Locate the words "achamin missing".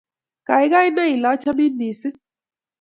1.33-2.19